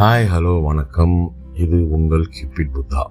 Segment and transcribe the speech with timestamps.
[0.00, 1.34] Hi hello வணக்கம்.
[1.54, 3.02] இது உங்கள் கியூபிட் புத்தா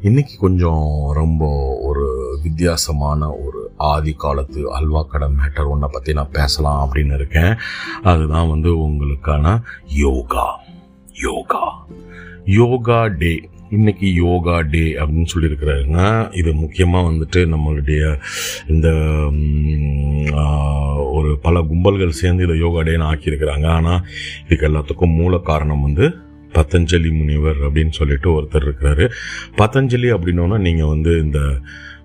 [0.00, 1.50] இன்னைக்கு கொஞ்சம் ரொம்ப
[1.82, 7.56] ஒரு வித்தியாசமான ஒரு ஆதி காலத்து அல்வா கடை மேட்டர் ஒன்றை பற்றி நான் பேசலாம் அப்படின்னு இருக்கேன்.
[8.02, 10.60] அதுதான் வந்து உங்களுக்கான யோகா.
[11.12, 11.86] யோகா.
[12.44, 13.48] யோகா டே.
[13.70, 16.34] இன்னைக்கு யோகா டே அப்படின்னு சொல்லியிருக்கிறாருங்க.
[16.36, 18.18] இது முக்கியமாக வந்துட்டு நம்மளுடைய
[18.68, 18.88] இந்த
[21.12, 23.66] ஒரு பல கும்பல்கள் சேர்ந்து இதை யோகா டேன்னு ஆக்கியிருக்கிறாங்க.
[23.66, 24.06] ஆனால்
[24.44, 26.14] இதுக்கு எல்லாத்துக்கும் மூல காரணம் வந்து
[26.54, 29.10] பதஞ்சலி முனிவர் அப்படின்னு சொல்லிட்டு ஒருத்தர் இருக்கிறாரு.
[29.56, 31.40] பதஞ்சலி அப்படின்னோன்னா நீங்கள் வந்து இந்த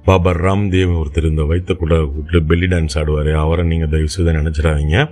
[0.05, 3.31] பாபா ராம்தேவ் ஒருத்தர் இந்த வைத்த கூட விட்டு பெல்லி டான்ஸ் ஆடுவார்.
[3.33, 5.09] அவரை நீங்கள் தயவு செய்து நினச்சிடாதீங்க.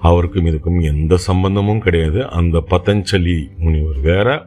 [0.00, 2.30] அவருக்கும் இதுக்கும் எந்த சம்பந்தமும் கிடையாது.
[2.30, 4.46] அந்த பதஞ்சலி முனிவர் வேற.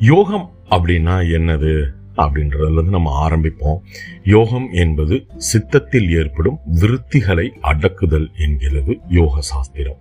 [0.00, 1.84] யோகம் அப்படின்னா என்னது?
[2.16, 3.78] அப்படின்றதுலேருந்து நம்ம ஆரம்பிப்போம்.
[4.24, 9.96] யோகம் என்பது சித்தத்தில் ஏற்படும் விருத்திகளை அடக்குதல் என்கிறது யோக சாஸ்திரம்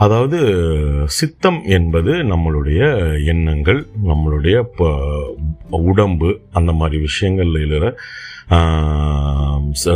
[0.00, 0.38] அதாவது
[1.18, 2.82] சித்தம் என்பது நம்மளுடைய
[3.24, 5.36] எண்ணங்கள் நம்மளுடைய ப-
[5.70, 7.94] உடம்பு அந்த மாதிரி விஷயங்கள்ல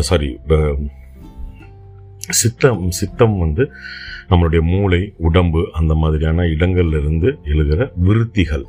[0.00, 0.30] சாரி
[2.34, 3.64] சித்தம் சித்தம் வந்து
[4.28, 8.64] நம்மளுடைய மூளை உடம்பு அந்த மாதிரியான இடங்கள்ல இருந்து எழுகிற விருத்திகள்.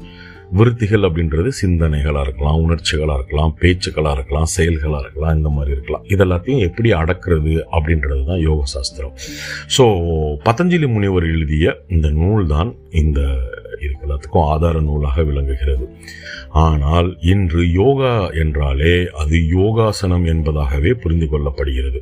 [0.51, 6.03] விருத்திகள் அப்படின்றது சிந்தனைகளாக இருக்கலாம் உணர்ச்சிகளாக இருக்கலாம் பேச்சுக்களாக இருக்கலாம் செயல்களாக இருக்கலாம் இந்த மாதிரி இருக்கலாம்.
[6.07, 9.13] இதெல்லாத்தையும் எப்படி அடக்கிறது அப்படின்றது தான் யோக சாஸ்திரம்
[9.77, 9.85] ஸோ
[10.43, 13.21] பதஞ்சலி முனிவர் எழுதிய இந்த நூல் தான் இந்த
[13.81, 15.85] எல்லாத்துக்கும் ஆதார நூலாக விளங்குகிறது.
[16.49, 21.99] ஆனால் இன்று யோகா என்றாலே அது யோகாசனம் என்பதாகவே புரிந்து கொள்ளப்படுகிறது.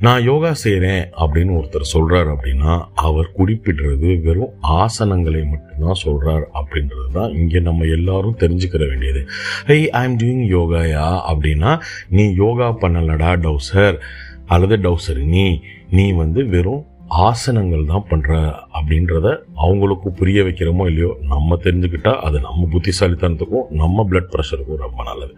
[0.00, 7.32] நான் யோகா செய்கிறேன் அப்படின்னு ஒருத்தர் சொல்றார் அப்படின்னா அவர் குறிப்பிடுறது வெறும் ஆசனங்களை மட்டும்தான் சொல்றார் அப்படின்றது தான்
[7.32, 9.22] இங்கே நம்ம எல்லாரும் தெரிஞ்சுக்கிற வேண்டியது.
[9.66, 11.72] ஹை ஐ எம் டூயிங் யோகாயா அப்படின்னா
[12.08, 13.98] நீ யோகா பண்ணலடா டவுசர்.
[14.46, 15.44] அல்லது டவுசர் நீ
[15.90, 19.26] நீ வந்து வெறும் ஆசனங்கள் தான் பண்ணுறேன் அப்படின்றத
[19.64, 25.34] அவங்களுக்கும் புரிய வைக்கிறோமோ இல்லையோ நம்ம தெரிஞ்சுக்கிட்டால் அது நம்ம புத்திசாலித்தனத்துக்கும் நம்ம பிளட் ப்ரெஷருக்கும் ரொம்ப நல்லது.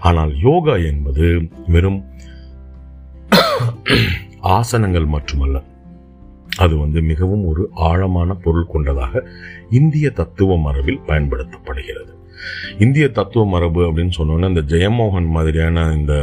[0.00, 2.00] ஆனால் யோகா என்பது வெறும்
[4.40, 5.62] ஆசனங்கள் மட்டுமல்ல
[6.56, 9.22] அது வந்து மிகவும் ஒரு ஆழமான பொருள் கொண்டதாக
[9.70, 12.12] இந்திய தத்துவ மரபில் பயன்படுத்தப்படுகிறது.
[12.78, 16.14] இந்திய தத்துவ மரபு அப்படின்னு சொன்னோன்னா இந்த ஜெயமோகன் மாதிரியான இந்த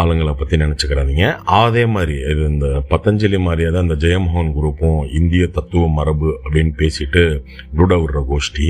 [0.00, 1.26] ஆளுங்களை பற்றி நினச்சிக்கிறாதீங்க.
[1.60, 7.22] அதே மாதிரி இது இந்த பதஞ்சலி மாதிரியே தான் இந்த ஜெயமோகன் குரூப்பும் இந்திய தத்துவ மரபு அப்படின்னு பேசிட்டு
[7.78, 8.66] ருட விடுற கோஷ்டி.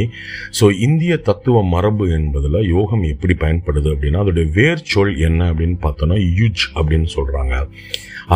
[0.59, 6.19] ஸோ இந்திய தத்துவ மரபு என்பதில் யோகம் எப்படி பயன்படுது அப்படின்னா அதோடைய வேர் சொல் என்ன அப்படின்னு பார்த்தோன்னா
[6.41, 7.57] யுஜ் அப்படின்னு சொல்கிறாங்க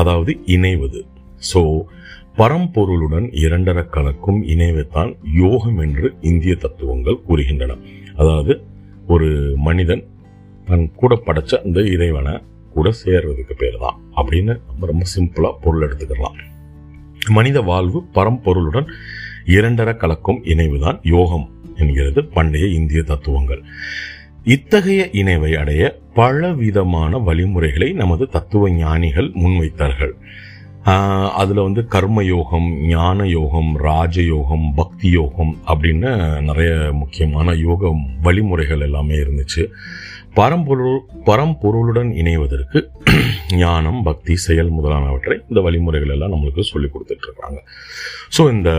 [0.01, 1.03] அதாவது இணைவது.
[1.53, 1.63] ஸோ
[2.41, 5.13] பரம்பொருளுடன் இரண்டர கலக்கும் இணைவைத்தான்
[5.43, 7.79] யோகம் என்று இந்திய தத்துவங்கள் கூறுகின்றன.
[8.21, 8.53] அதாவது
[9.15, 9.29] ஒரு
[9.67, 10.03] மனிதன்
[10.67, 12.33] தன் கூட படைச்ச அந்த இறைவனை
[12.71, 16.37] கூட சேர்றதுக்கு பேர் தான் அப்படின்னு நம்ம ரொம்ப சிம்பிளா பொருள் எடுத்துக்கலாம்.
[17.31, 18.87] மனித வாழ்வு பரம்பொருளுடன்
[19.47, 23.63] இரண்டர கலக்கும் இணைவுதான் யோகம் என்கிறது பண்டைய இந்திய தத்துவங்கள்.
[24.45, 30.13] இத்தகைய இணைவை அடைய பலவிதமான வழிமுறைகளை நமது தத்துவ ஞானிகள் முன்வைத்தார்கள்.
[31.31, 39.15] அதில் வந்து கர்ம யோகம் ஞான யோகம் ராஜயோகம் பக்தி யோகம் அப்படின்னு நிறைய முக்கியமான யோக வழிமுறைகள் எல்லாமே
[39.15, 39.65] இருந்துச்சு.
[40.37, 42.79] பரம்பொருள் பரம்பொருளுடன் இணைவதற்கு
[43.59, 47.59] ஞானம் பக்தி செயல் முதலானவற்றை இந்த வழிமுறைகள் எல்லாம் நம்மளுக்கு சொல்லி கொடுத்துட்டு இருக்காங்க.
[48.37, 48.71] ஸோ இந்த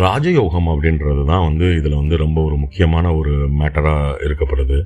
[0.00, 4.76] ராஜயோகம் அப்படின்றது தான் வந்து இதில் வந்து ரொம்ப ஒரு முக்கியமான ஒரு மேட்டராக இருக்கப்படுது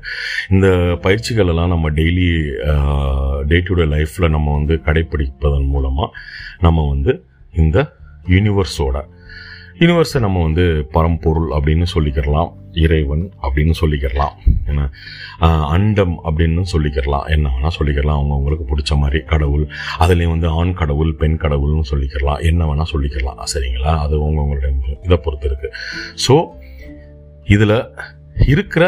[0.51, 0.69] இந்த
[1.03, 2.29] பயிற்சிகள் எல்லாம் நம்ம டெய்லி
[3.49, 6.09] டே டு டே லைஃப்பில் நம்ம வந்து கடைப்பிடிப்பதன் மூலமாக
[6.61, 7.15] நம்ம வந்து
[7.55, 7.79] இந்த
[8.27, 8.97] யூனிவர்ஸோட
[9.81, 12.51] யூனிவர்ஸை நம்ம வந்து பரம்பொருள் அப்படின்னு சொல்லிக்கிறலாம்
[12.85, 14.35] இறைவன் அப்படின்னு சொல்லிக்கிறலாம்.
[14.67, 14.89] என்ன
[15.75, 17.27] அண்டம் அப்படின்னு சொல்லிக்கிறலாம்.
[17.35, 19.65] என்ன வேணால் சொல்லிக்கிறலாம் அவங்க அவங்களுக்கு பிடிச்ச மாதிரி கடவுள்
[19.99, 22.41] அதுலேயும் வந்து ஆண் கடவுள் பெண் கடவுள்னு சொல்லிக்கிறலாம்.
[22.51, 23.95] என்ன வேணால் சொல்லிக்கிறலாம் சரிங்களா?
[24.05, 24.73] அது அவங்கவுங்களுடைய
[25.05, 25.73] இதை பொறுத்து இருக்குது
[26.27, 26.37] ஸோ
[27.57, 27.79] இதில்
[28.47, 28.85] இருக்கிற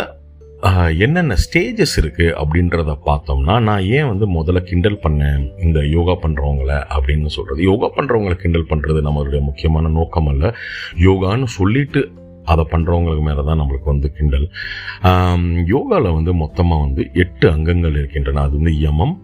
[1.05, 7.27] என்னென்ன ஸ்டேஜஸ் இருக்குது அப்படின்றத பார்த்தோம்னா நான் ஏன் வந்து முதல்ல கிண்டல் பண்ணேன் இந்த யோகா பண்ணுறவங்கள அப்படின்னு
[7.27, 10.55] சொல்கிறது யோகா பண்ணுறவங்கள கிண்டல் பண்ணுறது நம்மளுடைய முக்கியமான நோக்கம் அல்ல.
[10.97, 12.11] யோகான்னு சொல்லிட்டு
[12.45, 14.49] அதை பண்ணுறவங்களுக்கு மேலே தான் நம்மளுக்கு வந்து கிண்டல்
[15.75, 18.41] யோகாவில் வந்து மொத்தமாக வந்து எட்டு அங்கங்கள் இருக்கின்றன.
[18.41, 19.15] அது வந்து யமம்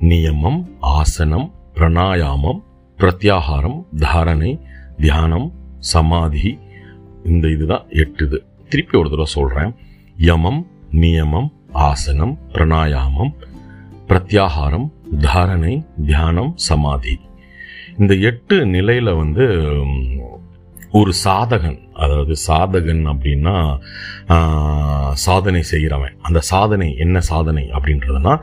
[0.00, 2.60] நியமம் ஆசனம் பிரணாயாமம்
[2.98, 4.60] பிரத்யாகாரம் தாரணை
[4.98, 5.48] தியானம்
[5.78, 6.58] சமாதி.
[7.24, 8.44] இந்த இதுதான் எட்டு இது.
[8.68, 9.72] திருப்பி ஒரு தடவை சொல்கிறேன்
[10.16, 11.48] யமம் நியமம்
[11.88, 13.32] ஆசனம் பிரணாயாமம்
[14.08, 14.88] பிரத்யாகாரம்
[15.24, 15.74] தாரணை
[16.08, 17.14] தியானம் சமாதி.
[18.00, 19.44] இந்த எட்டு நிலையில் வந்து
[21.00, 23.54] ஒரு சாதகன் அதாவது சாதகன் அப்படின்னா
[25.24, 28.34] சாதனை செய்கிறவன் அந்த சாதனை என்ன சாதனை அப்படின்றதுனா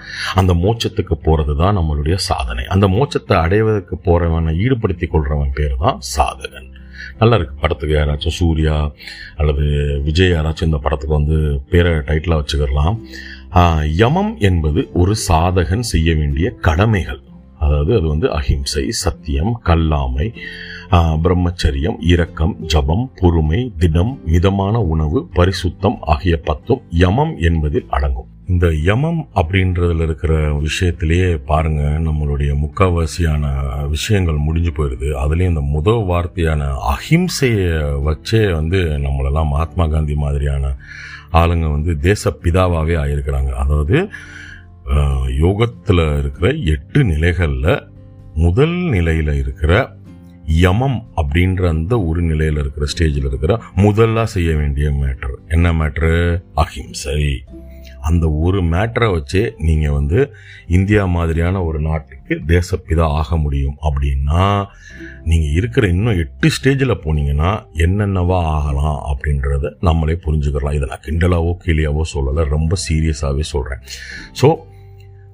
[0.42, 2.66] அந்த மோட்சத்துக்கு போகிறது தான் நம்மளுடைய சாதனை.
[2.76, 6.69] அந்த மோட்சத்தை அடைவதற்கு போகிறவனை ஈடுபடுத்தி கொள்கிறவன் பேர் தான் சாதகன்.
[7.22, 8.76] நல்லா இருக்குது படத்துக்கு யாராச்சும் சூர்யா
[9.42, 9.66] அல்லது
[10.08, 11.38] விஜய் யாராச்சும் இந்த படத்துக்கு வந்து
[11.72, 12.98] பேரை டைட்டிலாக வச்சுக்கிடலாம்
[14.02, 17.22] யமம் என்பது ஒரு சாதகன் செய்ய வேண்டிய கடமைகள்.
[17.64, 20.28] அதாவது அது வந்து அஹிம்சை சத்தியம் கல்லாமை
[21.24, 28.30] பிரம்மச்சரியம் இரக்கம் ஜபம் பொறுமை திடம் மிதமான உணவு பரிசுத்தம் ஆகிய பத்தும் யமம் என்பதில் அடங்கும்.
[28.50, 33.44] இந்த யமம் அப்படின்றதுல இருக்கிற விஷயத்திலேயே பாருங்க நம்மளுடைய முக்காவாசியான
[33.90, 37.68] விஷயங்கள் முடிஞ்சு போயிடுது அதுலேயும் இந்த முதல் வார்த்தையான அஹிம்சையை
[38.08, 40.74] வச்சே வந்து நம்மளெல்லாம் மகாத்மா காந்தி மாதிரியான
[41.32, 43.52] ஆளுங்க வந்து தேச பிதாவாகவே ஆயிருக்கிறாங்க.
[43.54, 44.10] அதாவது
[45.40, 47.72] யோகத்தில் இருக்கிற எட்டு நிலைகளில்
[48.34, 49.74] முதல் நிலையில் இருக்கிற
[50.46, 56.16] யமம் அப்படின்ற அந்த ஒரு நிலையில் இருக்கிற ஸ்டேஜில் இருக்கிற முதலாக செய்ய வேண்டிய மேட்ரு என்ன மேட்ரு
[56.54, 57.44] அஹிம்சை.
[58.02, 60.34] அந்த ஒரு மேட்டரை வச்சே நீங்கள் வந்து
[60.68, 63.78] இந்தியா மாதிரியான ஒரு நாட்டுக்கு தேசப்பிதா ஆக முடியும்.
[63.82, 64.68] அப்படின்னா
[65.24, 72.02] நீங்கள் இருக்கிற இன்னும் எட்டு ஸ்டேஜில் போனீங்கன்னா என்னென்னவா ஆகலாம் அப்படின்றத நம்மளே புரிஞ்சுக்கலாம் இதை நான் கிண்டலாவோ கீழியாவோ
[72.14, 73.82] சொல்லலை ரொம்ப சீரியஸாகவே சொல்கிறேன்
[74.42, 74.60] ஸோ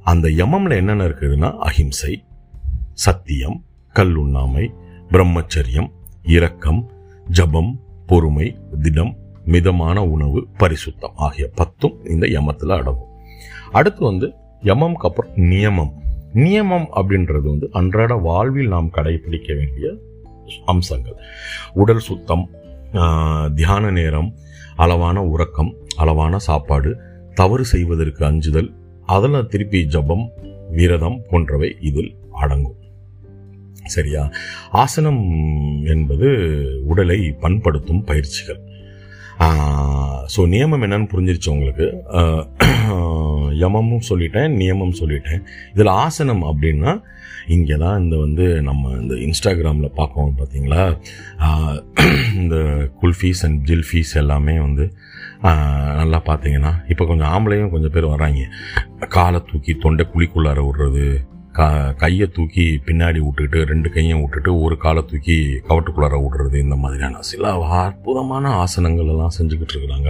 [0.03, 2.23] அந்த யமமில் என்னென்ன இருக்குதுன்னா அஹிம்சை
[2.93, 3.63] சத்தியம்
[3.93, 4.73] கல்லுண்ணாமை
[5.11, 5.91] பிரம்மச்சரியம்
[6.23, 6.91] இரக்கம்
[7.29, 13.13] ஜபம் பொறுமை திடம் மிதமான உணவு பரிசுத்தம் ஆகிய பத்தும் இந்த யமத்தில் அடங்கும்.
[13.71, 14.33] அடுத்து வந்து
[14.63, 15.91] யமம்க்கு அப்புறம் நியமம்.
[16.33, 19.93] நியமம் அப்படின்றது வந்து அன்றாட வாழ்வில் நாம் கடைபிடிக்க வேண்டிய
[20.65, 21.15] அம்சங்கள்.
[21.73, 22.49] உடல் சுத்தம்
[23.55, 24.33] தியான நேரம்
[24.75, 26.97] அளவான உறக்கம் அளவான சாப்பாடு
[27.33, 28.73] தவறு செய்வதற்கு அஞ்சுதல்
[29.05, 30.29] அதில் திருப்பி ஜபம்
[30.71, 32.77] விரதம் போன்றவை இதில் அடங்கும்.
[33.83, 34.29] சரியா?
[34.71, 35.23] ஆசனம்
[35.85, 36.27] என்பது
[36.85, 38.64] உடலை பண்படுத்தும் பயிற்சிகள்.
[40.35, 41.87] ஸோ நியமம் என்னன்னு புரிஞ்சிருச்சு உங்களுக்கு.
[43.63, 45.41] யமமும் சொல்லிட்டேன் நியமம் சொல்லிட்டேன்.
[45.73, 47.03] இதில் ஆசனம் அப்படின்னா
[47.47, 50.81] இங்கே தான் இந்த வந்து நம்ம இந்த இன்ஸ்டாகிராமில் பார்க்கோம் பார்த்தீங்களா
[52.41, 52.55] இந்த
[53.01, 54.85] குல்ஃபீஸ் அண்ட் ஜில்ஃபீஸ் எல்லாமே வந்து
[55.95, 58.43] நல்லா பார்த்தீங்கன்னா இப்போ கொஞ்சம் ஆம்பளையும் கொஞ்சம் பேர் வராங்க
[59.07, 61.67] காலை தூக்கி தொண்டை குழிக்குள்ளார விடுறது க
[62.03, 65.37] கையை தூக்கி பின்னாடி விட்டுட்டு ரெண்டு கையும் விட்டுட்டு ஒரு காலை தூக்கி
[65.69, 70.09] கவட்டுக்குள்ளார விடுறது இந்த மாதிரியான சில அற்புதமான ஆசனங்கள் எல்லாம் செஞ்சுக்கிட்டு இருக்கிறாங்க.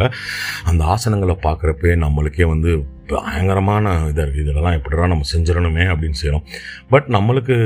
[0.72, 2.72] அந்த ஆசனங்களை பார்க்குறப்பே நம்மளுக்கே வந்து
[3.08, 6.46] பயங்கரமான இதாக இருக்குது இதெல்லாம் எப்படிலாம் நம்ம செஞ்சிடணுமே அப்படின்னு செய்கிறோம்.
[6.94, 7.58] பட் நம்மளுக்கு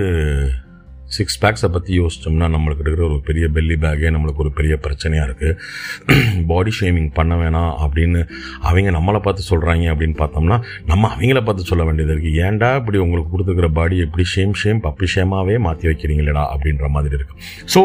[1.17, 6.45] சிக்ஸ் பேக்ஸை பற்றி யோசிச்சோம்னா நம்மளுக்கு இருக்கிற ஒரு பெரிய பெல்லி பேக்கே நம்மளுக்கு ஒரு பெரிய பிரச்சனையாக இருக்குது
[6.51, 8.21] பாடி ஷேமிங் பண்ண வேணாம் அப்படின்னு
[8.59, 13.33] அவங்க நம்மளை பார்த்து சொல்கிறாங்க அப்படின்னு பார்த்தோம்னா நம்ம அவங்கள பார்த்து சொல்ல வேண்டியது இருக்குது ஏன்டா இப்படி உங்களுக்கு
[13.33, 17.35] கொடுத்துருக்கிற பாடி எப்படி ஷேம் ஷேம் பப்பி ஷேமாகவே மாற்றி வைக்கிறீங்களடா அப்படின்ற மாதிரி இருக்கு.
[17.75, 17.81] ஸோ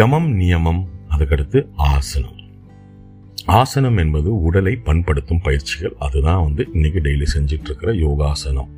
[0.00, 0.82] யமம் நியமம்
[1.14, 1.58] அதுக்கடுத்து
[1.92, 2.39] ஆசனம்.
[3.50, 5.94] ஆசனம் என்பது உடலை பண்படுத்தும் பயிற்சிகள்.
[5.98, 8.68] அதுதான் வந்து இன்னைக்கு டெய்லி செஞ்சுட்டு இருக்கிற யோகாசனம்.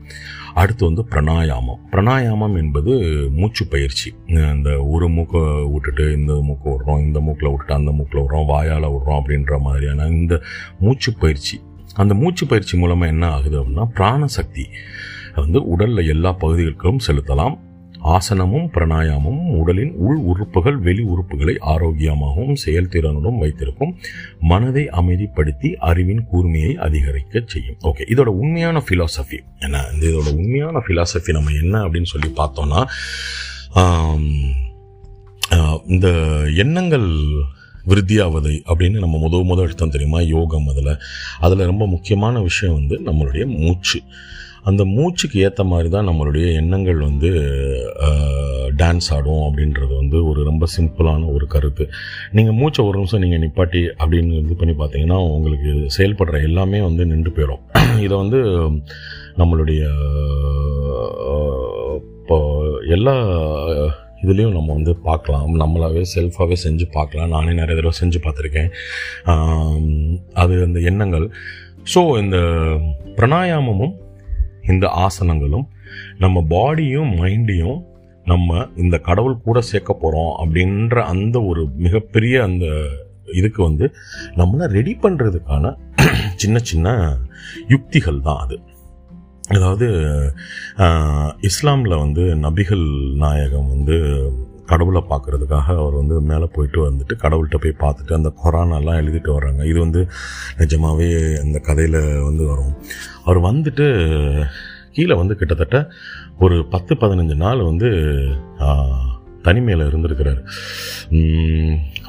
[0.54, 1.80] அடுத்து வந்து பிரணாயாமம்.
[1.90, 2.92] பிரணாயாமம் என்பது
[3.32, 4.14] மூச்சு பயிற்சி.
[4.26, 5.40] இந்த ஒரு மூக்கை
[5.72, 10.42] விட்டுட்டு இந்த மூக்கை விடுறோம் இந்த மூக்கில் விட்டுட்டு அந்த மூக்கில் விடுறோம் வாயால் விடுறோம் அப்படின்ற மாதிரியான இந்த
[10.80, 11.60] மூச்சு பயிற்சி.
[11.94, 14.64] அந்த மூச்சு பயிற்சி மூலமாக என்ன ஆகுது அப்படின்னா பிராணசக்தி
[15.34, 17.58] வந்து உடலில் எல்லா பகுதிகளுக்கும் செலுத்தலாம்.
[18.04, 23.92] ஆசனமும் பிராணாயாமமும் உடலின் உள் உறுப்புகள் வெளி உறுப்புகளை ஆரோக்கியமாகவும் செயல்திறனுடன் வைத்திருக்கும்
[24.40, 27.78] மனதை அமைதிப்படுத்தி அறிவின் கூர்மையை அதிகரிக்க செய்யும்.
[27.82, 29.84] ஓகே இதோட உண்மையான ஃபிலாசபி என்ன?
[29.94, 32.80] இந்த இதோட உண்மையான ஃபிலாசபி நம்ம என்ன அப்படின்னு சொல்லி பார்த்தோம்னா
[35.86, 36.08] இந்த
[36.56, 37.08] எண்ணங்கள்
[37.90, 40.20] விருத்தியாவது அப்படின்னு நம்ம முத முத எடுத்தோம் தெரியுமா?
[40.34, 41.00] யோகம் அதில்.
[41.40, 43.98] அதில் ரொம்ப முக்கியமான விஷயம் வந்து நம்மளுடைய மூச்சு.
[44.64, 47.30] அந்த மூச்சுக்கு ஏற்ற மாதிரி தான் நம்மளுடைய எண்ணங்கள் வந்து
[48.80, 51.84] டான்ஸ் ஆடும் அப்படின்றது வந்து ஒரு ரொம்ப சிம்பிளான ஒரு கருத்து.
[52.36, 57.32] நீங்கள் மூச்சை ஒரு நிமிஷம் நீங்கள் நிப்பாட்டி அப்படின்னு இது பண்ணி பார்த்தீங்கன்னா உங்களுக்கு செயல்படுற எல்லாமே வந்து நின்று
[57.38, 57.64] போயிடும்.
[58.06, 58.40] இதை வந்து
[59.40, 59.82] நம்மளுடைய
[62.22, 62.38] இப்போ
[62.96, 63.14] எல்லா
[64.24, 65.46] இதுலேயும் நம்ம வந்து பார்க்கலாம்.
[65.62, 67.32] நம்மளாவே செல்ஃபாகவே செஞ்சு பார்க்கலாம்.
[67.36, 68.70] நானே நிறைய தடவை செஞ்சு பார்த்துருக்கேன்.
[70.42, 71.26] அது அந்த எண்ணங்கள்.
[71.94, 72.38] ஸோ இந்த
[73.16, 73.94] பிராணாயாமமும்
[74.66, 75.66] இந்த ஆசனங்களும்
[76.18, 77.80] நம்ம பாடியும் மைண்டையும்
[78.24, 82.66] நம்ம இந்த கடவுள் கூட சேர்க்க போகிறோம் அப்படின்ற அந்த ஒரு மிகப்பெரிய அந்த
[83.32, 83.86] இதுக்கு வந்து
[84.36, 85.74] நம்மளை ரெடி பண்ணுறதுக்கான
[86.36, 86.88] சின்ன சின்ன
[87.68, 88.56] யுக்திகள் தான் அது.
[89.48, 89.86] அதாவது
[91.40, 93.96] இஸ்லாமில் வந்து நபிகள் நாயகம் வந்து
[94.72, 99.62] கடவுளை பார்க்கறதுக்காக அவர் வந்து மேலே போயிட்டு வந்துட்டு கடவுள்கிட்ட போய் பார்த்துட்டு அந்த கொரானெல்லாம் எல்லாம் எழுதிட்டு வர்றாங்க.
[99.70, 100.02] இது வந்து
[100.60, 101.08] நிஜமாகவே
[101.44, 102.74] அந்த கதையில் வந்து வரும்.
[103.24, 103.86] அவர் வந்துட்டு
[104.96, 105.78] கீழே வந்து கிட்டத்தட்ட
[106.44, 107.88] ஒரு பத்து பதினஞ்சு நாள் வந்து
[109.46, 110.40] தனிமையில் இருந்திருக்கிறார்.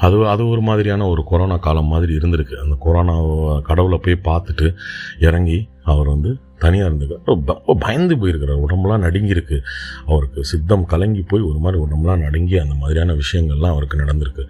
[0.06, 2.56] அது அது ஒரு மாதிரியான ஒரு கொரோனா காலம் மாதிரி இருந்திருக்கு.
[2.64, 3.16] அந்த கொரோனா
[3.68, 4.66] கடவுளை போய் பார்த்துட்டு
[5.28, 5.58] இறங்கி
[5.92, 6.30] அவர் வந்து
[6.64, 9.58] தனியாக இருந்துக்கிறார் ரொம்ப பயந்து போயிருக்கிறார் உடம்புலாம் நடுங்கியிருக்கு.
[10.10, 14.46] அவருக்கு சித்தம் கலங்கி போய் ஒரு மாதிரி உடம்புலாம் நடுங்கி அந்த மாதிரியான விஷயங்கள்லாம் அவருக்கு நடந்திருக்கு.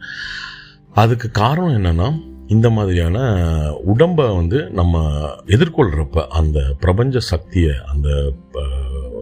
[1.02, 2.08] அதுக்கு காரணம் என்னன்னா
[2.54, 3.18] இந்த மாதிரியான
[3.92, 5.04] உடம்பை வந்து நம்ம
[5.54, 8.08] எதிர்கொள்கிறப்ப அந்த பிரபஞ்ச சக்தியை அந்த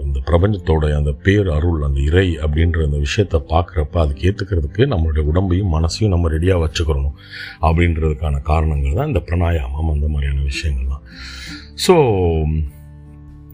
[0.06, 5.72] இந்த பிரபஞ்சத்தோட அந்த பேர் அருள் அந்த இறை அப்படின்ற அந்த விஷயத்தை பார்க்குறப்ப அதுக்கு ஏற்றுக்கிறதுக்கு நம்மளுடைய உடம்பையும்
[5.76, 7.16] மனசையும் நம்ம ரெடியாக வச்சுக்கிறணும்
[7.66, 11.04] அப்படின்றதுக்கான காரணங்கள் தான் இந்த பிரணாயாமம் அந்த மாதிரியான விஷயங்கள்லாம்.
[11.86, 11.94] ஸோ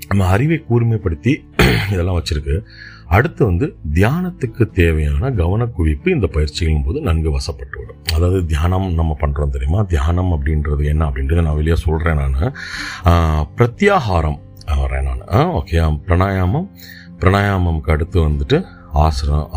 [0.09, 1.33] நம்ம அறிவை கூர்மைப்படுத்தி
[1.93, 2.55] இதெல்லாம் வச்சிருக்கு.
[3.17, 9.55] அடுத்து வந்து தியானத்துக்கு தேவையான கவனக்குவிப்பு இந்த பயிற்சிகளின் போது நன்கு வசப்பட்டு விடும் அதாவது தியானம் நம்ம பண்ணுறோம்
[9.57, 9.83] தெரியுமா?
[9.83, 12.55] தியானம் அப்படின்றது என்ன அப்படின்றத நான் வெளியே சொல்கிறேன் நான்.
[13.59, 14.39] பிரத்யாகாரம்
[14.83, 15.23] வரேன் நான்.
[15.59, 15.77] ஓகே.
[16.09, 16.69] பிரணாயாமம்
[17.21, 18.59] பிராணாயாமம்க்கு அடுத்து வந்துட்டு
[19.07, 19.49] ஆசனம்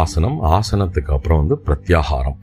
[0.00, 2.38] ஆசனம் ஆசனத்துக்கு அப்புறம் வந்து பிரத்யாகாரம்.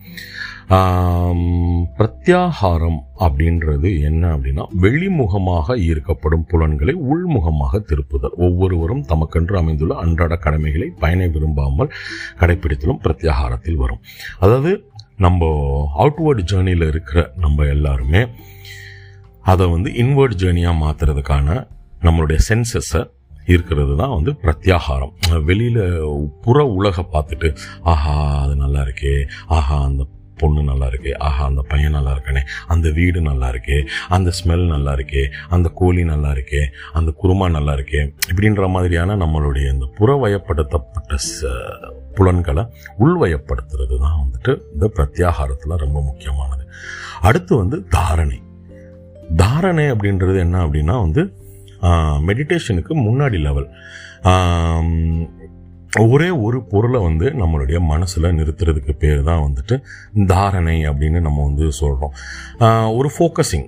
[1.97, 8.35] பிரத்யாகாரம் அப்படின்றது என்ன அப்படின்னா வெளிமுகமாக ஈர்க்கப்படும் புலன்களை உள்முகமாக திருப்புதல்.
[8.47, 11.93] ஒவ்வொருவரும் தமக்கென்று அமைந்துள்ள அன்றாட கடமைகளை பயனை விரும்பாமல்
[12.41, 14.01] கடைபிடித்தலும் பிரத்யாகாரத்தில் வரும்.
[14.43, 14.71] அதாவது
[15.25, 15.49] நம்ம
[16.03, 18.21] அவுட்வேர்டு ஜேர்னியில் இருக்கிற நம்ம எல்லாருமே
[19.51, 21.57] அதை வந்து இன்வேர்ட் ஜேர்னியாக மாற்றுறதுக்கான
[22.05, 23.01] நம்மளுடைய சென்சஸை
[23.45, 25.43] இருக்கிறது தான் வந்து பிரத்யாகாரம்.
[25.43, 26.01] வெளியில்
[26.41, 29.27] புற உலக பார்த்துட்டு ஆஹா அது நல்லா இருக்கே.
[29.47, 30.05] ஆஹா அந்த
[30.37, 31.17] பொண்ணு நல்லா இருக்கே.
[31.17, 32.39] ஆஹா அந்த பையன் நல்லா இருக்கானே.
[32.67, 33.87] அந்த வீடு நல்லா இருக்கே.
[34.09, 35.31] அந்த ஸ்மெல் நல்லா இருக்கே.
[35.49, 36.65] அந்த கோழி நல்லா இருக்கே.
[36.93, 38.15] அந்த குருமா நல்லா இருக்கே.
[38.31, 42.65] இப்படின்ற மாதிரியான நம்மளுடைய இந்த புறவயப்படுத்தப்பட்ட ச- புலன்களை
[42.99, 46.67] உள்வயப்படுத்துறது தான் வந்துட்டு இந்த பிரத்யாகாரத்தில் ரொம்ப முக்கியமானது.
[47.21, 48.41] அடுத்து வந்து தாரணை.
[49.35, 51.33] தாரணை அப்படின்றது என்ன அப்படின்னா வந்து
[52.29, 53.69] மெடிடேஷனுக்கு முன்னாடி லெவல்
[55.99, 59.75] ஒரே ஒரு பொருளை வந்து நம்மளுடைய மனசில் நிறுத்துறதுக்கு பேர் தான் வந்துட்டு
[60.25, 62.13] தாரணை அப்படின்னு நம்ம வந்து சொல்கிறோம்
[62.97, 63.67] ஒரு ஃபோக்கஸிங்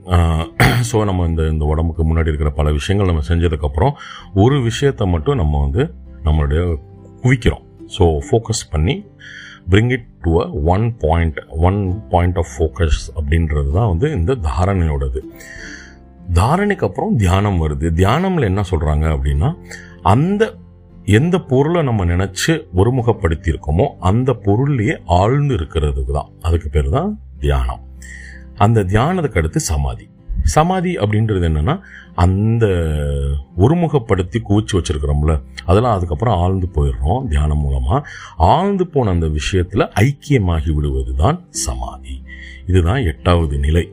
[0.90, 3.94] ஸோ நம்ம இந்த இந்த உடம்புக்கு முன்னாடி இருக்கிற பல விஷயங்கள் நம்ம செஞ்சதுக்கப்புறம்
[4.34, 5.84] ஒரு விஷயத்தை மட்டும் நம்ம வந்து
[6.24, 6.62] நம்மளுடைய
[7.24, 7.66] குவிக்கிறோம்.
[7.98, 8.96] ஸோ ஃபோக்கஸ் பண்ணி
[9.72, 11.80] bring it to a one point one
[12.10, 15.22] point of focus அப்படின்றது தான் வந்து இந்த தாரணையோடது.
[16.34, 17.84] தாரணைக்கு அப்புறம் தியானம் வருது.
[17.84, 19.56] தியானம்ல என்ன சொல்றாங்க அப்படின்னா
[20.02, 20.56] அந்த
[21.06, 26.30] எந்த பொருளை நம்ம நினைச்சு ஒருமுகப்படுத்தி இருக்கோமோ அந்த பொருள்லயே ஆழ்ந்து இருக்கிறதுக்கு தான்.
[26.42, 27.80] அதுக்கு பேர் தான் தியானம்.
[28.56, 30.12] அந்த தியானத்துக்கு அடுத்து சமாதி.
[30.44, 31.80] சமாதி அப்படின்றது என்னன்னா
[32.16, 32.66] அந்த
[33.58, 38.02] ஒருமுகப்படுத்தி குவிச்சு வச்சிருக்கிறோம்ல அதெல்லாம் அதுக்கப்புறம் ஆழ்ந்து போயிடுறோம் தியானம் மூலமா.
[38.38, 42.24] ஆழ்ந்து போன அந்த விஷயத்துல ஐக்கியமாகி விடுவது தான் சமாதி.
[42.68, 43.90] இதுதான் எட்டாவது நிலை.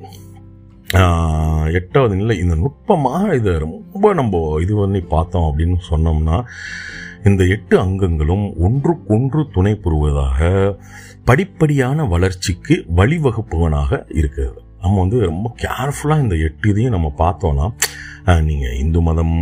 [1.79, 6.37] எட்டாவது நிலை இந்த நுட்பமாக இதை ரொம்ப நம்ம இது பண்ணி பார்த்தோம் அப்படின்னு சொன்னோம்னா
[7.25, 10.49] இந்த எட்டு அங்கங்களும் ஒன்றுக்கொன்று துணை புரிவதாக
[11.25, 14.61] படிப்படியான வளர்ச்சிக்கு வழிவகுப்பவனாக இருக்கிறது.
[14.83, 17.67] நம்ம வந்து ரொம்ப கேர்ஃபுல்லாக இந்த எட்டு இதையும் நம்ம பார்த்தோன்னா
[18.43, 19.37] நீங்கள் இந்து மதம்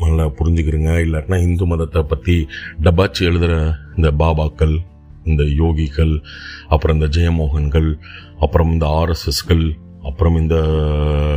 [0.00, 0.92] நல்லா புரிஞ்சுக்கிறீங்க.
[1.06, 2.46] இல்லாட்டினா இந்து மதத்தை பற்றி
[2.82, 4.76] டபாச்சு எழுதுகிற இந்த பாபாக்கள்
[5.24, 6.14] இந்த யோகிகள்
[6.68, 7.90] அப்புறம் இந்த ஜெயமோகன்கள்
[8.38, 9.64] அப்புறம் இந்த ஆர்எஸ்எஸ்கள்
[10.06, 10.56] அப்புறம் இந்த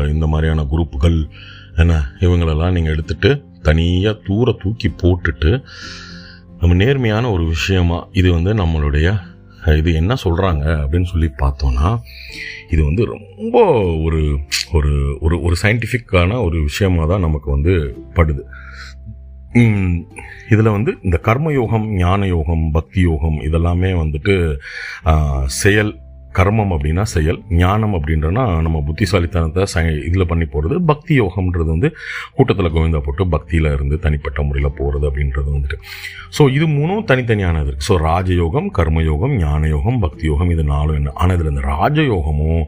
[0.10, 1.18] இந்த மாதிரியான குரூப்புகள்
[1.76, 5.52] என்ன இவங்களெல்லாம் நீங்கள் எடுத்துகிட்டு தனியாக தூர தூக்கி போட்டுட்டு
[6.60, 9.20] நம்ம நேர்மையான ஒரு விஷயமா இது வந்து நம்மளுடைய
[9.78, 12.00] இது என்ன சொல்கிறாங்க அப்படின்னு சொல்லி பார்த்தோன்னா
[12.70, 13.58] இது வந்து ரொம்ப
[14.04, 14.40] ஒரு
[14.74, 17.74] ஒரு ஒரு ஒரு சயின்டிஃபிக்கான ஒரு விஷயமாக தான் நமக்கு வந்து
[18.16, 18.42] படுது.
[20.52, 24.58] இதில் வந்து இந்த கர்மயோகம் ஞான யோகம் பக்தி யோகம் இதெல்லாமே வந்துட்டு
[25.46, 25.92] செயல்
[26.34, 31.90] கர்மம் அப்படின்னா செயல் ஞானம் அப்படின்றனா நம்ம புத்திசாலித்தனத்தை ச இதில் பண்ணி போகிறது பக்தி யோகம்ன்றது வந்து
[32.36, 35.78] கூட்டத்தில் கோவிந்தா போட்டு பக்தியில் இருந்து தனிப்பட்ட முறையில் போகிறது அப்படின்றது வந்துட்டு.
[36.38, 41.14] ஸோ இது மூணும் தனித்தனியானது இருக்குது ஸோ ராஜயோகம் கர்மயோகம் ஞான யோகம் பக்தி யோகம் இது நாலும் என்ன?
[41.16, 42.64] ஆனால் இதில் இந்த ராஜயோகமும்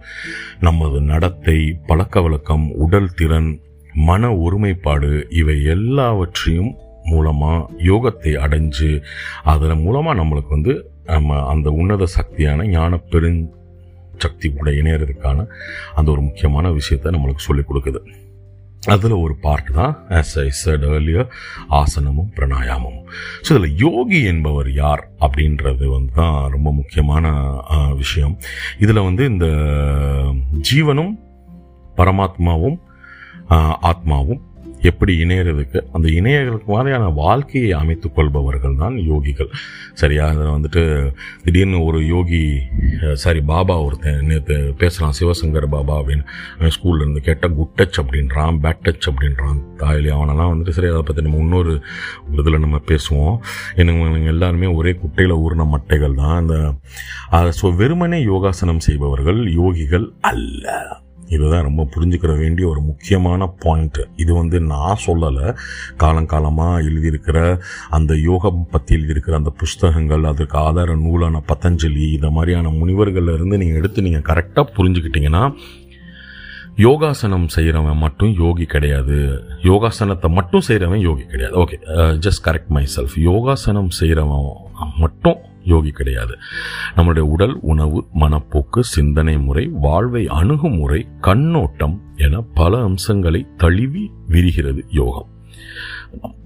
[0.59, 3.51] நமது நடத்தை பழக்க வழக்கம் உடல் திறன்
[3.93, 6.71] மன ஒருமைப்பாடு இவை எல்லாவற்றையும்
[7.03, 8.89] மூலமாக யோகத்தை அடைஞ்சு
[9.43, 10.73] அதன் மூலமாக நம்மளுக்கு வந்து
[11.11, 13.41] நம்ம அந்த உன்னத சக்தியான ஞான பெருஞ்
[14.23, 15.45] சக்தி கூட இணையறதுக்கான
[15.99, 18.01] அந்த ஒரு முக்கியமான விஷயத்தை நம்மளுக்கு சொல்லிக் கொடுக்குது.
[18.93, 21.27] அதில் ஒரு பார்ட் தான் ஆஸ் ஐ சட் ஏர்லியர்
[21.79, 23.07] ஆசனமும் பிரணாயாமமும்.
[23.45, 27.33] ஸோ இதில் யோகி என்பவர் யார் அப்படின்றது வந்து தான் ரொம்ப முக்கியமான
[28.01, 28.35] விஷயம்.
[28.83, 29.47] இதில் வந்து இந்த
[30.69, 31.13] ஜீவனும்
[31.99, 32.79] பரமாத்மாவும்
[33.89, 34.41] ஆத்மாவும்
[34.89, 39.49] எப்படி இணையிறதுக்கு அந்த இணையர்களுக்கு மாதிரியான வாழ்க்கையை அமைத்துக் கொள்பவர்கள் தான் யோகிகள்.
[39.93, 40.27] சரியா?
[40.27, 40.83] அதில் வந்துட்டு
[41.43, 42.41] திடீர்னு ஒரு யோகி
[43.13, 49.07] சாரி பாபா ஒருத்தன் நேற்று பேசுகிறான் சிவசங்கர் பாபா அப்படின்னு ஸ்கூல்லேருந்து கேட்டால் குட் டச் அப்படின்றான் பேட் டச்
[49.11, 51.81] அப்படின்றான் தாயிலி அவனெல்லாம் வந்துட்டு சரி அதை பற்றி நம்ம இன்னொரு
[52.37, 53.37] இதில் நம்ம பேசுவோம்.
[53.75, 56.35] எனக்கு எல்லாருமே ஒரே குட்டையில் ஊறின மட்டைகள் தான்.
[56.35, 56.55] அந்த
[57.61, 60.65] ஸோ வெறுமனே யோகாசனம் செய்பவர்கள் யோகிகள் அல்ல.
[61.35, 65.47] இதுதான் ரொம்ப புரிஞ்சுக்கிற வேண்டிய ஒரு முக்கியமான பாயிண்ட் இது வந்து நான் சொல்லலை.
[66.03, 67.37] காலங்காலமாக எழுதியிருக்கிற
[67.97, 74.05] அந்த யோகம் பற்றி எழுதியிருக்கிற அந்த புஸ்தகங்கள் அதற்கு ஆதார நூலான பதஞ்சலி இந்த மாதிரியான முனிவர்கள்லேருந்து நீங்கள் எடுத்து
[74.07, 75.43] நீங்கள் கரெக்டாக புரிஞ்சுக்கிட்டீங்கன்னா
[76.85, 79.15] யோகாசனம் செய்கிறவன் மட்டும் யோகி கிடையாது.
[79.69, 81.55] யோகாசனத்தை மட்டும் செய்கிறவன் யோகி கிடையாது.
[81.63, 81.77] Okay
[82.25, 84.45] just correct my self யோகாசனம் செய்கிறவன்
[85.03, 85.39] மட்டும்
[85.71, 86.33] யோகி கிடையாது.
[86.95, 95.29] நம்மளுடைய உடல் உணவு மனப்போக்கு சிந்தனை முறை வாழ்வை அணுகுமுறை கண்ணோட்டம் என பல அம்சங்களை தழுவி விரிகிறது யோகம்.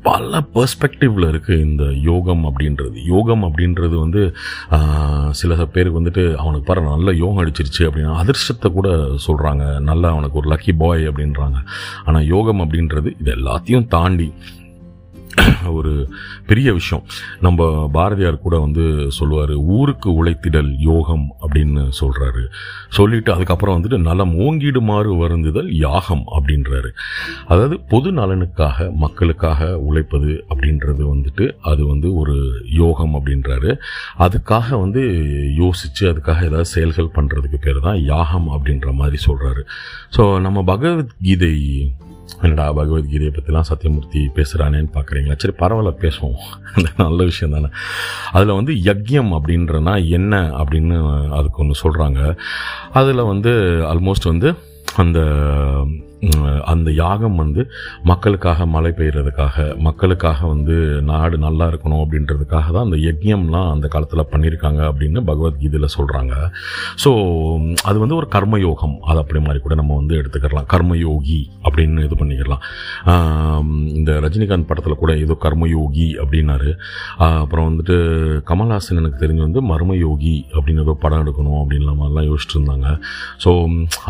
[0.08, 2.98] பல பெர்ஸ்பெக்டிவ்ல இருக்கு இந்த யோகம் அப்படின்றது.
[3.14, 4.22] யோகம் அப்படின்றது வந்து
[5.40, 8.90] சில பேருக்கு வந்துட்டு அவனுக்கு பாரு நல்ல யோகம் அடிச்சிருச்சு அப்படின்னா அதிர்ஷ்டத்தை கூட
[9.28, 9.64] சொல்றாங்க.
[9.90, 11.58] நல்லா அவனுக்கு ஒரு லக்கி பாய் அப்படின்றாங்க.
[12.06, 14.30] ஆனா யோகம் அப்படின்றது இது எல்லாத்தையும் தாண்டி
[15.74, 16.10] ஒரு
[16.46, 17.04] பெரிய விஷயம்.
[17.40, 22.44] நம்ம பாரதியார் கூட வந்து சொல்லுவார் ஊருக்கு உழைத்திடல் யோகம் அப்படின்னு சொல்கிறாரு
[22.90, 26.92] சொல்லிட்டு அதுக்கப்புறம் வந்துட்டு நலம் ஓங்கிடுமாறு வருந்துதல் யாகம் அப்படின்றாரு.
[27.46, 32.38] அதாவது பொது நலனுக்காக மக்களுக்காக உழைப்பது அப்படின்றது வந்துட்டு அது வந்து ஒரு
[32.72, 33.74] யோகம் அப்படின்றாரு.
[34.20, 35.04] அதுக்காக வந்து
[35.56, 39.62] யோசித்து அதுக்காக ஏதாவது செயல்கள் பண்ணுறதுக்கு பேர் தான் யாகம் அப்படின்ற மாதிரி சொல்கிறாரு
[40.18, 41.56] ஸோ நம்ம பகவத்கீதை
[42.42, 46.40] என்னடா பகவத்கீதையை பற்றிலாம் சத்தியமூர்த்தி பேசுகிறானேன்னு பார்க்குறீங்களா சரி பரவாயில்ல பேசுவோம்.
[46.76, 47.70] அந்த நல்ல விஷயம் தானே.
[48.32, 52.38] அதில் வந்து யக்ஞம் அப்படின்றனா என்ன அப்படின்னு அதுக்கு ஒன்று சொல்கிறாங்க
[52.92, 53.50] அதில் வந்து
[53.94, 54.54] ஆல்மோஸ்ட் வந்து
[54.96, 55.20] அந்த
[56.74, 57.62] அந்த யாகம் வந்து
[58.12, 60.76] மக்களுக்காக மழை பெய்கிறதுக்காக மக்களுக்காக வந்து
[61.12, 66.34] நாடு நல்லா இருக்கணும் அப்படின்றதுக்காக தான் அந்த யஜ்யம்லாம் அந்த காலத்தில் பண்ணியிருக்காங்க அப்படின்னு பகவத்கீதையில் சொல்கிறாங்க
[67.04, 67.12] ஸோ
[67.90, 68.96] அது வந்து ஒரு கர்மயோகம்.
[69.10, 70.68] அது அப்படி மாதிரி கூட நம்ம வந்து எடுத்துக்கலாம்.
[70.74, 72.64] கர்மயோகி அப்படின்னு இது பண்ணிக்கலாம்.
[73.98, 76.72] இந்த ரஜினிகாந்த் படத்தில் கூட ஏதோ கர்மயோகி அப்படின்னாரு.
[77.44, 77.96] அப்புறம் வந்துட்டு
[78.52, 82.90] கமல்ஹாசன் எனக்கு தெரிஞ்சு வந்து மர்மயோகி அப்படின்னு ஏதோ படம் எடுக்கணும் அப்படின்லாம் மாதிரிலாம் யோசிச்சுட்டு இருந்தாங்க
[83.46, 83.52] ஸோ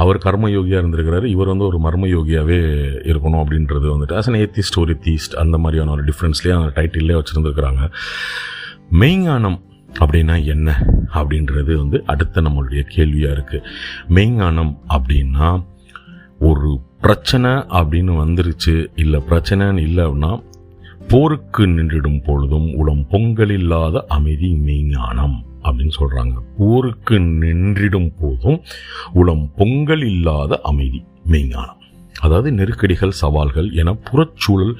[0.03, 1.27] அவர் கர்மயோகியாக இருந்திருக்கிறாரு.
[1.35, 2.57] இவர் வந்து ஒரு மர்ம கர்மயோகியாகவே
[3.03, 7.91] இருக்கணும் அப்படின்றது வந்துட்டு ஆஸ் அன் ஏத்திஸ்ட் ஒரு தீஸ்ட் அந்த மாதிரியான ஒரு டிஃப்ரென்ஸ்லேயே அந்த டைட்டில்லே வச்சுருந்துருக்குறாங்க.
[8.91, 9.61] மெய்ஞானம்
[9.99, 10.85] அப்படின்னா என்ன?
[11.13, 13.65] அப்படின்றது வந்து அடுத்த நம்மளுடைய கேள்வியாக இருக்குது
[14.09, 15.65] மெய்ஞானம் அப்படின்னா
[16.39, 20.43] ஒரு பிரச்சனை அப்படின்னு வந்துருச்சு இல்லை பிரச்சனைன்னு இல்லை அப்படின்னா
[21.07, 28.61] போருக்கு நின்றிடும் பொழுதும் உளம் பொங்கல் இல்லாத அமைதி மெய்ஞானம் அப்படின்னு சொல்கிறாங்க போருக்கு நின்றிடும் போதும்
[29.13, 31.83] உளம் பொங்கல் இல்லாத அமைதி மெய்ஞானம்.
[32.21, 34.73] அதாவது நெருக்கடிகள் சவால்கள் என புறச்சூழல்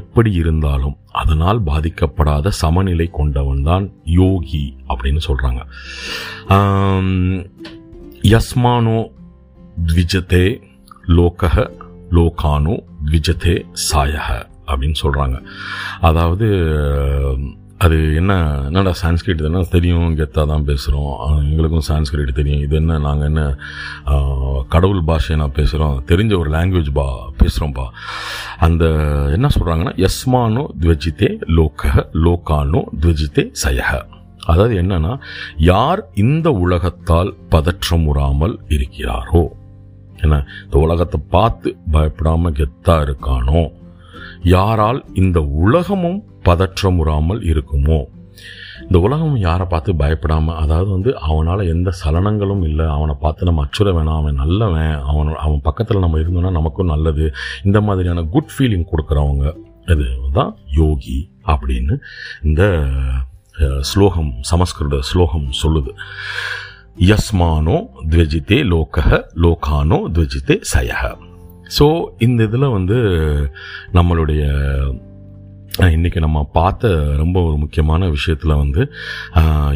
[0.00, 3.86] எப்படி இருந்தாலும் அதனால் பாதிக்கப்படாத சமநிலை கொண்டவன் தான்
[4.20, 5.60] யோகி அப்படின்னு சொல்றாங்க.
[8.34, 8.98] யஸ்மானோ
[9.90, 10.46] த்விஜதே
[11.18, 11.56] லோகஹ
[12.18, 13.56] லோகானோ த்விஜதே
[13.88, 14.28] சாயக
[14.70, 15.36] அப்படின்னு சொல்றாங்க.
[16.00, 16.48] அதாவது
[17.80, 18.32] அது என்ன
[18.66, 21.12] என்னடா சான்ஸ்கிரிட் தானே தெரியும் கெத்தாக தான் பேசுகிறோம்
[21.44, 22.60] எங்களுக்கும் சான்ஸ்கிரிட் தெரியும்.
[22.60, 23.42] இது என்ன நாங்கள் என்ன
[24.68, 27.06] கடவுள் பாஷை நான் பேசுகிறோம் தெரிஞ்ச ஒரு லாங்குவேஜ் பா
[27.38, 27.86] பேசுகிறோம்ப்பா
[28.58, 28.84] அந்த
[29.30, 31.82] என்ன சொல்கிறாங்கன்னா யஸ்மானோ த்வஜித்தே லோக
[32.26, 33.90] லோக்கானோ த்வஜித்தே சயஹ.
[34.46, 35.14] அதாவது என்னன்னா
[35.72, 39.42] யார் இந்த உலகத்தால் பதற்றமுறாமல் இருக்கிறாரோ?
[40.16, 43.60] என்ன இந்த உலகத்தை பார்த்து பயப்படாமல் கெத்தாக இருக்கானோ?
[44.42, 48.04] யாரால் இந்த உலகமும் பதற்றமுறாமல் இருக்குமோ?
[48.80, 53.92] இந்த உலகம் யாரை பார்த்து பயப்படாமல் அதாவது வந்து அவனால் எந்த சலனங்களும் இல்லை அவனை பார்த்து நம்ம அச்சுற
[53.92, 57.32] வேணாம் அவன் நல்லவன் அவன் அவன் பக்கத்தில் நம்ம இருந்தோம்னா நமக்கும் நல்லது.
[57.64, 59.54] இந்த மாதிரியான குட் ஃபீலிங் கொடுக்குறவங்க
[59.86, 61.98] இது தான் யோகி அப்படின்னு
[62.42, 62.62] இந்த
[63.80, 65.92] ஸ்லோகம் சமஸ்கிருத ஸ்லோகம் சொல்லுது.
[66.98, 71.29] யஸ்மானோ த்வஜித்தே லோகஹ லோகானோ த்வஜித்தே சயஹ.
[71.78, 72.96] ஸோ இந்த இதில் வந்து
[73.92, 74.42] நம்மளுடைய
[75.78, 78.92] இன்றைக்கி நம்ம பார்த்த ரொம்ப ஒரு முக்கியமான விஷயத்தில் வந்து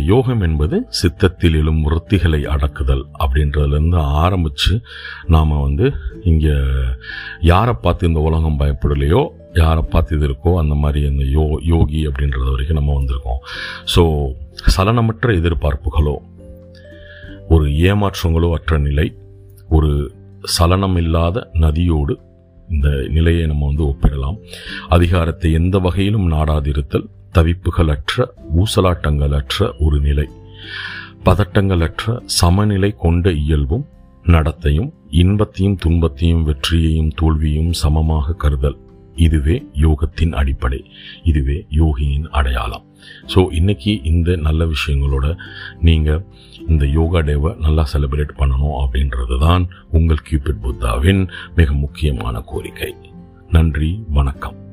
[0.04, 4.80] யோகம் என்பது சித்தத்தில் எழும் விருத்திகளை அடக்குதல் அப்படின்றதுலேருந்து ஆரம்பித்து
[5.26, 5.92] நாம் வந்து
[6.24, 6.54] இங்கே
[7.40, 12.50] யாரை பார்த்து இந்த உலகம் பயப்படலையோ யாரை பார்த்து இது இருக்கோ அந்த மாதிரி அந்த யோ யோகி அப்படின்றது
[12.50, 13.40] வரைக்கும் நம்ம வந்திருக்கோம்.
[13.96, 14.02] ஸோ
[14.76, 16.16] சலனமற்ற எதிர்பார்ப்புகளோ
[17.48, 19.16] ஒரு ஏமாற்றங்களோ அற்ற நிலை
[19.68, 22.14] ஒரு சலனம் இல்லாத நதியோடு
[22.70, 24.38] இந்த நிலையை நம்ம வந்து ஒப்பிடலாம்.
[24.88, 28.26] அதிகாரத்தை எந்த வகையிலும் நாடாதிருத்தல் தவிப்புகளற்ற
[28.56, 30.28] ஊசலாட்டங்களற்ற ஒரு நிலை.
[31.24, 33.86] பதட்டங்களற்ற சமநிலை கொண்ட இயல்பும்
[34.24, 38.78] நடத்தையும் இன்பத்தையும் துன்பத்தையும் வெற்றியையும் தோல்வியையும் சமமாக கருதல்.
[39.14, 40.84] இதுவே யோகத்தின் அடிப்படை.
[41.22, 42.84] இதுவே யோகியின் அடையாளம்.
[43.34, 45.36] ஸோ இன்னைக்கு இந்த நல்ல விஷயங்களோட
[45.80, 46.24] நீங்கள்
[46.68, 52.94] இந்த யோகா டேவை நல்லா செலிப்ரேட் பண்ணணும் அப்படின்றது தான் உங்கள் கியூபிட் புத்தாவின் மிக முக்கியமான கோரிக்கை.
[53.48, 54.63] நன்றி வணக்கம்.